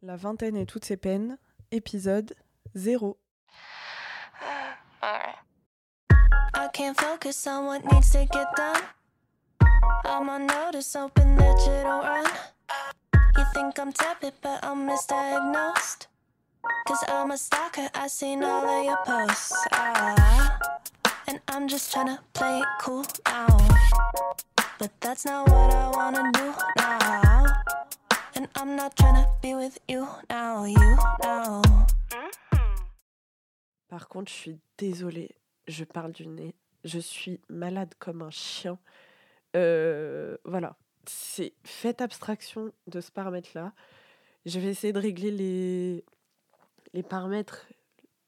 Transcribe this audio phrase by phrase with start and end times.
[0.00, 1.38] La vingtaine et toutes ses peines,
[1.72, 2.32] épisode
[2.76, 3.18] 0.
[5.02, 5.34] Alright.
[6.54, 8.82] I can't focus on what needs to get done.
[10.04, 12.24] I'm on notice, open digital run.
[13.36, 16.06] You think I'm tepid, but I'm misdiagnosed.
[16.86, 19.52] Cause I'm a stalker, I seen all of your posts.
[19.72, 20.58] Ah,
[21.26, 23.48] and I'm just tryna play it cool now.
[24.78, 27.37] But that's not what I wanna do now.
[33.88, 35.34] Par contre, je suis désolée,
[35.66, 36.54] je parle du nez.
[36.84, 38.78] Je suis malade comme un chien.
[39.56, 43.72] Euh, voilà, c'est faites abstraction de ce paramètre-là.
[44.46, 46.04] Je vais essayer de régler les,
[46.92, 47.66] les paramètres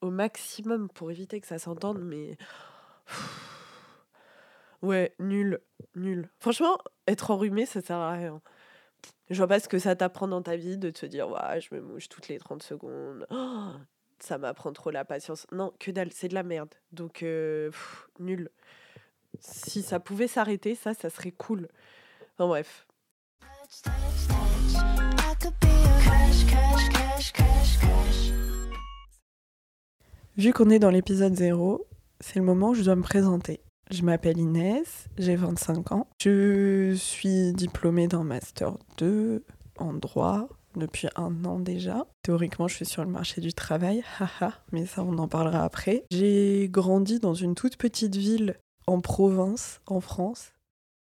[0.00, 2.36] au maximum pour éviter que ça s'entende, mais
[4.82, 5.60] ouais, nul,
[5.94, 6.28] nul.
[6.40, 8.42] Franchement, être enrhumé, ça sert à rien.
[9.30, 11.74] Je vois pas ce que ça t'apprend dans ta vie de te dire, ouais, je
[11.74, 13.26] me mouche toutes les 30 secondes.
[13.30, 13.70] Oh,
[14.18, 15.46] ça m'apprend trop la patience.
[15.52, 16.74] Non, que dalle, c'est de la merde.
[16.92, 17.70] Donc, euh,
[18.18, 18.50] nul.
[19.38, 21.68] Si ça pouvait s'arrêter, ça, ça serait cool.
[22.34, 22.86] Enfin bref.
[30.36, 31.86] Vu qu'on est dans l'épisode 0,
[32.18, 33.60] c'est le moment où je dois me présenter.
[33.90, 36.06] Je m'appelle Inès, j'ai 25 ans.
[36.22, 39.44] Je suis diplômée d'un Master 2
[39.78, 42.06] en droit depuis un an déjà.
[42.22, 46.04] Théoriquement, je suis sur le marché du travail, haha, mais ça, on en parlera après.
[46.12, 50.52] J'ai grandi dans une toute petite ville en province, en France.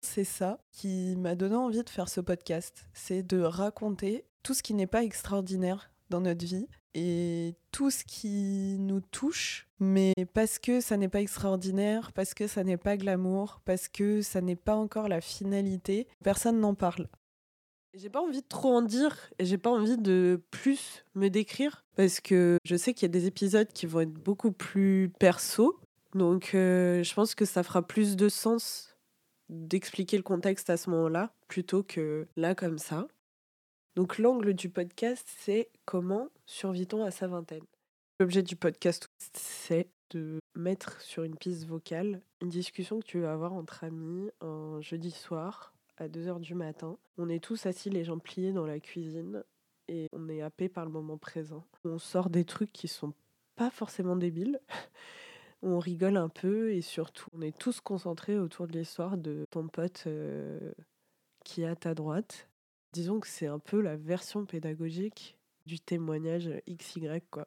[0.00, 2.86] C'est ça qui m'a donné envie de faire ce podcast.
[2.92, 8.04] C'est de raconter tout ce qui n'est pas extraordinaire dans notre vie et tout ce
[8.04, 12.96] qui nous touche, mais parce que ça n'est pas extraordinaire, parce que ça n'est pas
[12.96, 17.08] glamour, parce que ça n'est pas encore la finalité, personne n'en parle.
[17.94, 21.84] J'ai pas envie de trop en dire et j'ai pas envie de plus me décrire
[21.96, 25.80] parce que je sais qu'il y a des épisodes qui vont être beaucoup plus perso.
[26.14, 28.96] Donc euh, je pense que ça fera plus de sens
[29.48, 33.08] d'expliquer le contexte à ce moment-là plutôt que là comme ça.
[33.96, 37.64] Donc l'angle du podcast, c'est comment survit-on à sa vingtaine?
[38.20, 43.32] L'objet du podcast, c'est de mettre sur une piste vocale une discussion que tu vas
[43.32, 46.96] avoir entre amis un jeudi soir à 2h du matin.
[47.16, 49.42] On est tous assis, les jambes pliées dans la cuisine
[49.88, 51.64] et on est happé par le moment présent.
[51.84, 53.12] On sort des trucs qui sont
[53.56, 54.60] pas forcément débiles.
[55.62, 59.66] On rigole un peu et surtout, on est tous concentrés autour de l'histoire de ton
[59.66, 60.72] pote euh,
[61.44, 62.47] qui est à ta droite.
[62.92, 67.46] Disons que c'est un peu la version pédagogique du témoignage XY, quoi.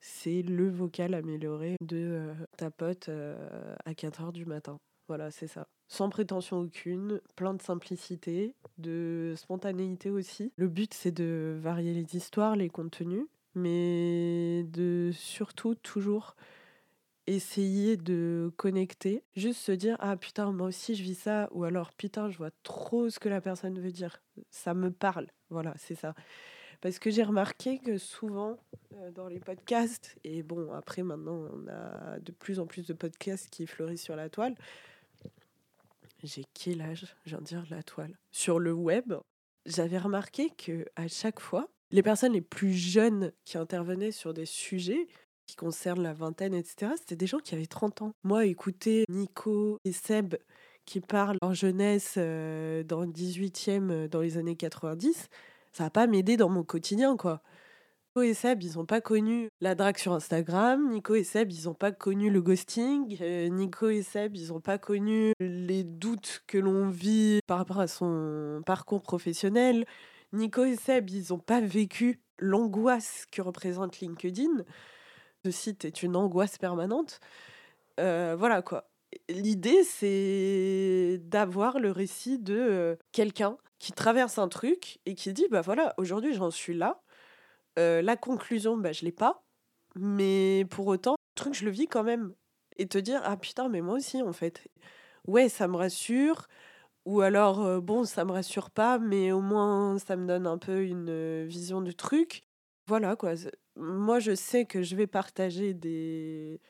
[0.00, 4.78] C'est le vocal amélioré de euh, ta pote euh, à 4h du matin.
[5.08, 5.68] Voilà, c'est ça.
[5.88, 10.52] Sans prétention aucune, plein de simplicité, de spontanéité aussi.
[10.56, 16.34] Le but, c'est de varier les histoires, les contenus, mais de surtout toujours
[17.26, 21.92] essayer de connecter, juste se dire ah putain moi aussi je vis ça ou alors
[21.92, 25.28] putain je vois trop ce que la personne veut dire, ça me parle.
[25.50, 26.14] Voilà, c'est ça.
[26.80, 28.58] Parce que j'ai remarqué que souvent
[28.94, 32.92] euh, dans les podcasts et bon après maintenant on a de plus en plus de
[32.92, 34.56] podcasts qui fleurissent sur la toile.
[36.24, 37.14] J'ai quel âge?
[37.24, 38.16] Je viens de dire la toile.
[38.30, 39.14] Sur le web,
[39.66, 44.46] j'avais remarqué que à chaque fois, les personnes les plus jeunes qui intervenaient sur des
[44.46, 45.08] sujets
[45.52, 48.14] qui concernent la vingtaine, etc., c'était des gens qui avaient 30 ans.
[48.24, 50.36] Moi, écouter Nico et Seb
[50.86, 55.28] qui parlent en jeunesse euh, dans le 18e, euh, dans les années 90,
[55.72, 57.42] ça va pas m'aider dans mon quotidien, quoi.
[58.16, 60.90] Nico et Seb, ils n'ont pas connu la drague sur Instagram.
[60.90, 63.18] Nico et Seb, ils n'ont pas connu le ghosting.
[63.20, 67.80] Euh, Nico et Seb, ils n'ont pas connu les doutes que l'on vit par rapport
[67.80, 69.84] à son parcours professionnel.
[70.32, 74.64] Nico et Seb, ils n'ont pas vécu l'angoisse que représente LinkedIn.
[75.44, 77.20] Ce site est une angoisse permanente.
[78.00, 78.88] Euh, voilà quoi.
[79.28, 85.46] L'idée, c'est d'avoir le récit de euh, quelqu'un qui traverse un truc et qui dit,
[85.50, 87.02] bah voilà, aujourd'hui j'en suis là.
[87.78, 89.44] Euh, la conclusion, bah, je l'ai pas.
[89.96, 92.34] Mais pour autant, le truc, je le vis quand même.
[92.78, 94.68] Et te dire, ah putain, mais moi aussi, en fait.
[95.28, 96.48] Ouais, ça me rassure.
[97.06, 100.84] Ou alors, bon, ça me rassure pas, mais au moins, ça me donne un peu
[100.84, 102.42] une vision du truc.
[102.88, 103.34] Voilà, quoi.
[103.76, 106.60] Moi, je sais que je vais partager des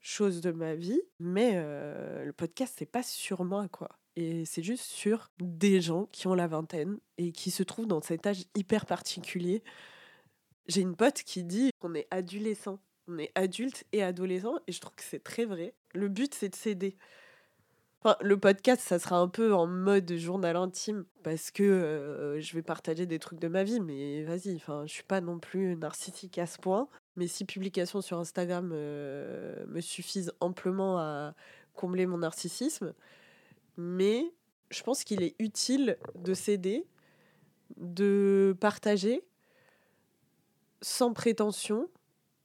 [0.00, 3.88] choses de ma vie, mais le podcast, c'est pas sur moi, quoi.
[4.16, 8.00] Et c'est juste sur des gens qui ont la vingtaine et qui se trouvent dans
[8.00, 9.64] cet âge hyper particulier.
[10.66, 12.78] J'ai une pote qui dit qu'on est adolescent.
[13.08, 15.74] On est adulte et adolescent, et je trouve que c'est très vrai.
[15.92, 16.96] Le but, c'est de s'aider.
[18.20, 22.60] Le podcast, ça sera un peu en mode journal intime parce que euh, je vais
[22.60, 26.36] partager des trucs de ma vie, mais vas-y, enfin, je suis pas non plus narcissique
[26.36, 26.86] à ce point.
[27.16, 31.34] Mes six publications sur Instagram euh, me suffisent amplement à
[31.72, 32.92] combler mon narcissisme.
[33.78, 34.34] Mais
[34.70, 36.86] je pense qu'il est utile de s'aider,
[37.78, 39.24] de partager
[40.82, 41.88] sans prétention.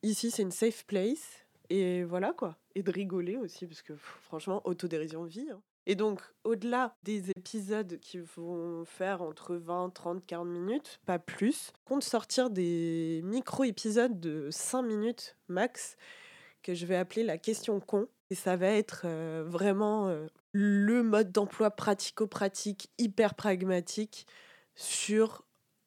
[0.03, 1.45] Ici, c'est une safe place.
[1.69, 2.57] Et voilà quoi.
[2.75, 5.50] Et de rigoler aussi, parce que franchement, autodérision vie.
[5.51, 5.62] hein.
[5.86, 11.71] Et donc, au-delà des épisodes qui vont faire entre 20, 30, 40 minutes, pas plus,
[11.83, 15.98] compte sortir des micro-épisodes de 5 minutes max
[16.62, 18.07] que je vais appeler la question con.
[18.30, 24.27] Et ça va être euh, vraiment euh, le mode d'emploi pratico-pratique, hyper pragmatique
[24.75, 25.44] sur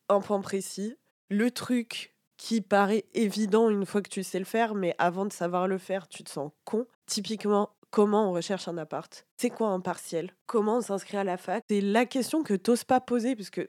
[0.09, 0.97] un point précis.
[1.31, 2.12] Le truc
[2.43, 5.79] qui paraît évident une fois que tu sais le faire, mais avant de savoir le
[5.79, 6.87] faire, tu te sens con.
[7.07, 9.25] Typiquement, comment on recherche un appart?
[9.37, 10.35] C'est quoi un partiel?
[10.47, 11.63] Comment on s'inscrit à la fac?
[11.71, 13.61] C'est la question que t'oses pas poser, puisque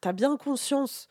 [0.00, 1.08] tu as bien conscience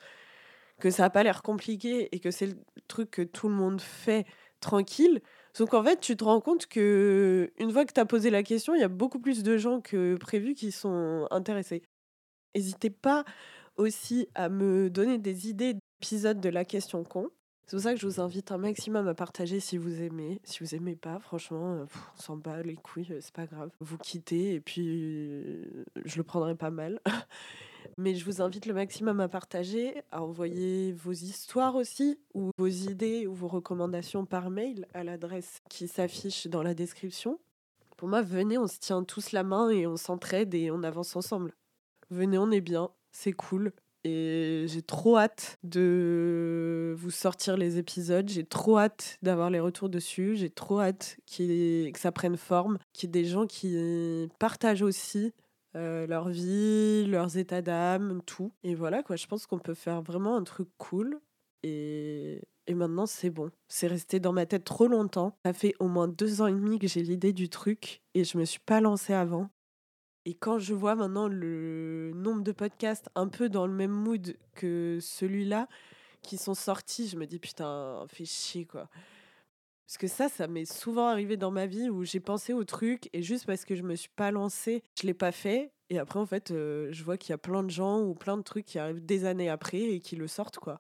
[0.80, 2.56] que ça n'a pas l'air compliqué et que c'est le
[2.88, 4.26] truc que tout le monde fait
[4.62, 5.22] tranquille.
[5.60, 8.42] Donc en fait, tu te rends compte que une fois que tu as posé la
[8.42, 11.84] question, il y a beaucoup plus de gens que prévu qui sont intéressés.
[12.56, 13.26] N'hésitez pas
[13.76, 17.30] aussi à me donner des idées d'épisodes de la question con.
[17.68, 20.42] C'est pour ça que je vous invite un maximum à partager si vous aimez.
[20.44, 23.46] Si vous aimez pas, franchement, euh, pff, on s'en bat les couilles, euh, c'est pas
[23.46, 23.70] grave.
[23.80, 27.00] Vous quittez et puis euh, je le prendrai pas mal.
[28.00, 32.68] Mais je vous invite le maximum à partager, à envoyer vos histoires aussi, ou vos
[32.68, 37.40] idées ou vos recommandations par mail à l'adresse qui s'affiche dans la description.
[37.96, 41.16] Pour moi, venez, on se tient tous la main et on s'entraide et on avance
[41.16, 41.54] ensemble.
[42.10, 43.72] Venez, on est bien, c'est cool.
[44.04, 48.28] Et j'ai trop hâte de vous sortir les épisodes.
[48.30, 50.36] J'ai trop hâte d'avoir les retours dessus.
[50.36, 52.80] J'ai trop hâte ait- que ça prenne forme.
[52.94, 55.34] Qu'il y ait des gens qui partagent aussi
[55.76, 58.52] euh, leur vie, leurs états d'âme, tout.
[58.64, 59.16] Et voilà, quoi.
[59.16, 61.20] Je pense qu'on peut faire vraiment un truc cool.
[61.64, 63.52] Et, et maintenant, c'est bon.
[63.68, 65.38] C'est resté dans ma tête trop longtemps.
[65.46, 68.38] Ça fait au moins deux ans et demi que j'ai l'idée du truc et je
[68.40, 69.50] me suis pas lancée avant.
[70.26, 74.36] Et quand je vois maintenant le nombre de podcasts un peu dans le même mood
[74.54, 75.68] que celui-là
[76.22, 78.88] qui sont sortis, je me dis putain, fais chier quoi.
[79.88, 83.10] Parce que ça, ça m'est souvent arrivé dans ma vie où j'ai pensé au truc
[83.12, 85.74] et juste parce que je me suis pas lancée, je l'ai pas fait.
[85.90, 88.38] Et après, en fait, euh, je vois qu'il y a plein de gens ou plein
[88.38, 90.80] de trucs qui arrivent des années après et qui le sortent quoi.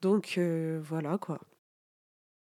[0.00, 1.38] Donc euh, voilà quoi.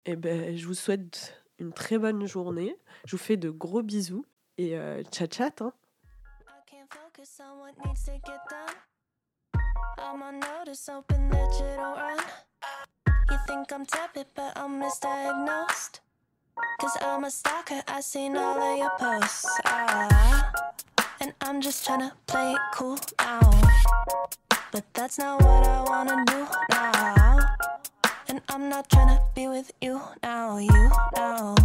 [0.04, 2.76] Et ben, je vous souhaite une très bonne journée.
[3.06, 4.24] Je vous fais de gros bisous
[4.58, 5.60] et euh, chat chat.
[5.60, 5.72] Hein.
[7.26, 9.62] On what needs to get done.
[9.98, 12.24] I'm on notice, hoping that you don't run.
[13.30, 15.98] You think I'm tepid, but I'm misdiagnosed.
[16.80, 19.44] Cause I'm a stalker, I seen all of your posts.
[19.64, 20.52] Ah,
[21.20, 23.50] and I'm just trying to play it cool now.
[24.70, 27.56] But that's not what I wanna do now.
[28.28, 31.56] And I'm not tryna be with you now, you now.